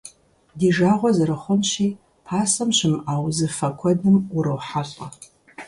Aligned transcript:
Ди 0.57 0.67
жагъуэ 0.75 1.09
зэрыхъунщи, 1.17 1.87
пасэм 2.25 2.69
щымыӀа 2.77 3.15
узыфэ 3.25 3.69
куэдым 3.79 4.17
урохьэлӀэ. 4.35 5.07